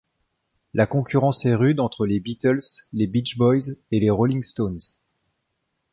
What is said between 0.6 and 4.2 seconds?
La concurrence est rude entre les Beatles, les Beach Boys et les